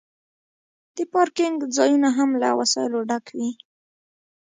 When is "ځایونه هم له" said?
1.75-2.47